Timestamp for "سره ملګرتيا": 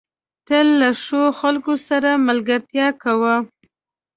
1.87-2.87